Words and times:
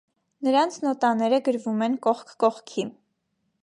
Նրանց 0.47 0.77
նոտաները 0.85 1.41
գրվում 1.51 1.87
են 1.89 2.01
կողք 2.09 2.35
կողքի։ 2.45 2.89